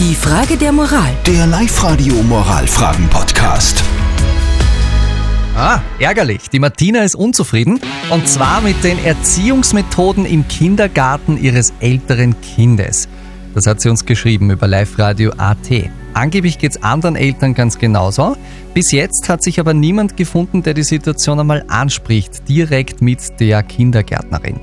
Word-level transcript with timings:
Die 0.00 0.14
Frage 0.14 0.56
der 0.56 0.70
Moral. 0.70 1.12
Der 1.26 1.44
Live-Radio 1.48 2.14
Moralfragen-Podcast. 2.22 3.82
Ah, 5.56 5.80
ärgerlich. 5.98 6.48
Die 6.50 6.60
Martina 6.60 7.02
ist 7.02 7.16
unzufrieden. 7.16 7.80
Und 8.08 8.28
zwar 8.28 8.60
mit 8.60 8.84
den 8.84 9.04
Erziehungsmethoden 9.04 10.24
im 10.24 10.46
Kindergarten 10.46 11.36
ihres 11.36 11.72
älteren 11.80 12.40
Kindes. 12.40 13.08
Das 13.56 13.66
hat 13.66 13.80
sie 13.80 13.88
uns 13.88 14.06
geschrieben 14.06 14.52
über 14.52 14.68
Live-Radio 14.68 15.32
AT. 15.36 15.90
Angeblich 16.14 16.58
geht's 16.58 16.80
anderen 16.80 17.16
Eltern 17.16 17.54
ganz 17.54 17.76
genauso. 17.76 18.36
Bis 18.74 18.92
jetzt 18.92 19.28
hat 19.28 19.42
sich 19.42 19.58
aber 19.58 19.74
niemand 19.74 20.16
gefunden, 20.16 20.62
der 20.62 20.74
die 20.74 20.84
Situation 20.84 21.40
einmal 21.40 21.64
anspricht, 21.66 22.48
direkt 22.48 23.02
mit 23.02 23.40
der 23.40 23.64
Kindergärtnerin. 23.64 24.60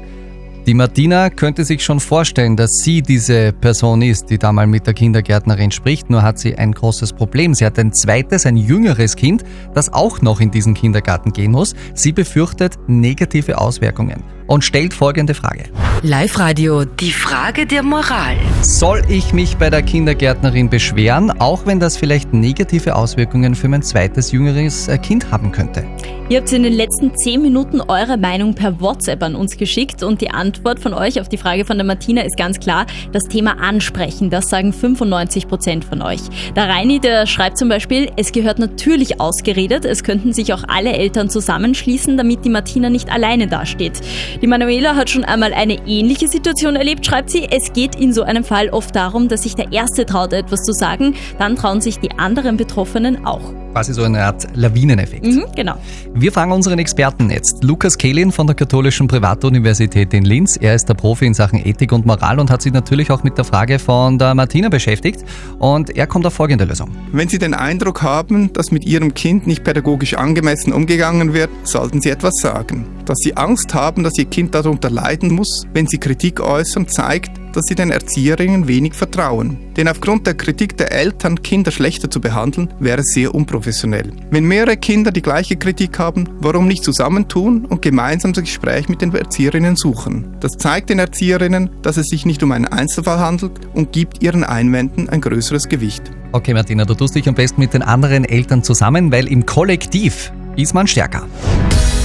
Die 0.66 0.74
Martina 0.74 1.30
könnte 1.30 1.64
sich 1.64 1.84
schon 1.84 2.00
vorstellen, 2.00 2.56
dass 2.56 2.80
sie 2.80 3.04
diese 3.04 3.54
Person 3.54 4.02
ist, 4.02 4.32
die 4.32 4.40
da 4.40 4.52
mal 4.52 4.66
mit 4.66 4.88
der 4.88 4.96
Kindergärtnerin 4.96 5.70
spricht, 5.70 6.10
nur 6.10 6.24
hat 6.24 6.40
sie 6.40 6.58
ein 6.58 6.72
großes 6.72 7.14
Problem. 7.14 7.54
Sie 7.54 7.64
hat 7.68 7.78
ein 7.78 7.94
zweites, 7.94 8.48
ein 8.48 8.58
jüngeres 8.58 9.16
Kind, 9.16 9.44
das 9.76 9.94
auch 9.94 10.24
noch 10.24 10.42
in 10.42 10.50
diesen 10.50 10.74
Kindergarten 10.74 11.34
gehen 11.34 11.52
muss. 11.52 11.76
Sie 11.94 12.12
befürchtet 12.12 12.80
negative 12.88 13.60
Auswirkungen 13.60 14.24
und 14.48 14.64
stellt 14.64 14.94
folgende 14.94 15.34
Frage. 15.34 15.66
Live-Radio. 16.02 16.86
Die 16.86 17.12
Frage 17.12 17.66
der 17.66 17.82
Moral. 17.82 18.36
Soll 18.62 19.02
ich 19.10 19.34
mich 19.34 19.58
bei 19.58 19.70
der 19.70 19.82
Kindergärtnerin 19.82 20.70
beschweren, 20.70 21.32
auch 21.40 21.66
wenn 21.66 21.80
das 21.80 21.98
vielleicht 21.98 22.34
negative 22.34 22.96
Auswirkungen 22.96 23.56
für 23.56 23.68
mein 23.68 23.82
zweites 23.82 24.32
jüngeres 24.32 24.88
äh, 24.88 24.98
Kind 24.98 25.32
haben 25.32 25.52
könnte? 25.52 25.86
Ihr 26.28 26.40
habt 26.40 26.52
in 26.52 26.64
den 26.64 26.74
letzten 26.74 27.16
10 27.16 27.40
Minuten 27.40 27.82
eure 27.82 28.18
Meinung 28.18 28.56
per 28.56 28.82
WhatsApp 28.82 29.22
an 29.22 29.36
uns 29.36 29.58
geschickt 29.58 30.02
und 30.02 30.22
die 30.22 30.32
Antwort 30.32 30.80
von 30.80 30.96
euch 30.96 31.22
auf 31.22 31.30
die 31.30 31.38
Frage 31.38 31.66
von 31.66 31.78
der 31.78 31.86
Martina 31.86 32.24
ist 32.24 32.36
ganz 32.36 32.60
klar, 32.60 32.88
das 33.12 33.26
Thema 33.26 33.60
ansprechen, 33.60 34.32
das 34.32 34.50
sagen 34.50 34.74
95 34.74 35.48
Prozent 35.48 35.86
von 35.86 36.02
euch. 36.02 36.22
Der 36.56 36.68
Reini, 36.68 37.00
der 37.00 37.28
schreibt 37.28 37.60
zum 37.60 37.70
Beispiel, 37.70 38.10
es 38.18 38.32
gehört 38.32 38.58
natürlich 38.58 39.22
ausgeredet, 39.22 39.86
es 39.86 40.04
könnten 40.04 40.34
sich 40.34 40.52
auch 40.52 40.64
alle 40.68 40.94
Eltern 40.94 41.30
zusammenschließen, 41.30 42.18
damit 42.18 42.44
die 42.44 42.50
Martina 42.50 42.90
nicht 42.90 43.12
alleine 43.12 43.46
dasteht. 43.46 44.02
Die 44.42 44.48
Manuela 44.48 44.96
hat 44.96 45.10
schon 45.10 45.24
einmal 45.24 45.54
eine 45.54 45.88
ähnliche 45.88 46.28
Situation 46.28 46.76
erlebt, 46.76 47.06
schreibt 47.06 47.30
sie. 47.30 47.48
Es 47.50 47.72
geht 47.74 47.96
in 47.96 48.14
so 48.14 48.24
einem 48.24 48.44
Fall 48.44 48.70
oft 48.70 48.96
darum, 48.96 49.28
dass 49.28 49.44
sich 49.44 49.56
der 49.56 49.72
Erste 49.72 50.06
traut, 50.06 50.34
etwas 50.34 50.64
zu 50.64 50.74
sagen, 50.74 51.16
dann 51.40 51.56
trauen 51.56 51.82
sich 51.82 52.00
die 52.00 52.12
anderen 52.12 52.58
Betroffenen 52.58 53.26
auch. 53.26 53.54
Quasi 53.72 53.94
so 53.94 54.04
eine 54.04 54.24
Art 54.24 54.48
Lawineneffekt. 54.54 55.26
Mhm, 55.26 55.46
genau. 55.56 55.76
Wir 56.18 56.32
fragen 56.32 56.54
unseren 56.54 56.80
Experten 56.80 57.30
jetzt. 57.30 57.62
Lukas 57.62 57.98
Kehlin 57.98 58.32
von 58.32 58.48
der 58.48 58.56
Katholischen 58.56 59.06
Privatuniversität 59.06 60.14
in 60.14 60.24
Linz. 60.24 60.56
Er 60.56 60.74
ist 60.74 60.88
der 60.88 60.94
Profi 60.94 61.26
in 61.26 61.34
Sachen 61.34 61.60
Ethik 61.66 61.92
und 61.92 62.06
Moral 62.06 62.40
und 62.40 62.50
hat 62.50 62.62
sich 62.62 62.72
natürlich 62.72 63.12
auch 63.12 63.24
mit 63.24 63.38
der 63.38 63.44
Frage 63.44 63.80
von 63.80 64.18
der 64.18 64.34
Martina 64.34 64.70
beschäftigt. 64.70 65.26
Und 65.60 65.90
er 65.90 66.08
kommt 66.08 66.26
auf 66.26 66.34
folgende 66.34 66.64
Lösung. 66.64 66.96
Wenn 67.12 67.28
Sie 67.28 67.38
den 67.38 67.54
Eindruck 67.54 68.02
haben, 68.02 68.54
dass 68.54 68.72
mit 68.72 68.86
Ihrem 68.86 69.14
Kind 69.14 69.46
nicht 69.46 69.66
pädagogisch 69.66 70.14
angemessen 70.14 70.72
umgegangen 70.72 71.34
wird, 71.34 71.50
sollten 71.64 72.00
Sie 72.00 72.12
etwas 72.12 72.36
sagen. 72.36 72.86
Dass 73.04 73.18
Sie 73.18 73.36
Angst 73.36 73.74
haben, 73.74 74.06
dass 74.06 74.18
Ihr 74.18 74.24
Kind 74.26 74.56
darunter 74.56 74.90
leiden 74.90 75.34
muss, 75.34 75.68
wenn 75.74 75.86
Sie 75.86 75.98
Kritik 75.98 76.40
äußern, 76.40 76.88
zeigt, 76.88 77.35
dass 77.56 77.66
sie 77.66 77.76
den 77.76 77.92
Erzieherinnen 77.92 78.68
wenig 78.68 78.94
vertrauen. 78.94 79.58
Denn 79.78 79.88
aufgrund 79.88 80.28
der 80.28 80.36
Kritik 80.36 80.78
der 80.78 80.92
Eltern, 80.92 81.42
Kinder 81.42 81.72
schlechter 81.72 82.10
zu 82.10 82.22
behandeln, 82.22 82.74
wäre 82.80 83.04
sehr 83.04 83.34
unprofessionell. 83.34 84.12
Wenn 84.32 84.46
mehrere 84.46 84.78
Kinder 84.78 85.12
die 85.12 85.22
gleiche 85.22 85.56
Kritik 85.56 85.98
haben, 86.00 86.30
warum 86.40 86.68
nicht 86.68 86.84
zusammentun 86.84 87.66
und 87.66 87.82
gemeinsam 87.82 88.34
das 88.34 88.44
Gespräch 88.44 88.90
mit 88.90 89.02
den 89.02 89.14
Erzieherinnen 89.14 89.76
suchen? 89.76 90.36
Das 90.40 90.54
zeigt 90.54 90.90
den 90.90 91.00
Erzieherinnen, 91.00 91.70
dass 91.82 91.98
es 91.98 92.08
sich 92.08 92.26
nicht 92.26 92.44
um 92.44 92.52
einen 92.52 92.68
Einzelfall 92.68 93.20
handelt 93.20 93.54
und 93.74 93.92
gibt 93.92 94.22
ihren 94.22 94.44
Einwänden 94.44 95.10
ein 95.10 95.22
größeres 95.22 95.70
Gewicht. 95.70 96.12
Okay, 96.32 96.54
Martina, 96.54 96.86
du 96.86 96.94
tust 96.94 97.16
dich 97.16 97.28
am 97.30 97.36
besten 97.36 97.62
mit 97.62 97.74
den 97.74 97.82
anderen 97.82 98.26
Eltern 98.26 98.64
zusammen, 98.64 99.12
weil 99.12 99.28
im 99.28 99.46
Kollektiv 99.46 100.34
ist 100.58 100.74
man 100.74 100.88
stärker. 100.88 101.28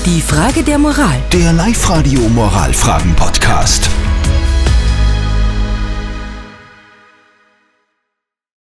Die 0.07 0.21
Frage 0.21 0.63
der 0.63 0.79
Moral. 0.79 1.19
Der 1.33 1.53
Live-Radio 1.53 2.21
Moralfragen-Podcast. 2.29 3.91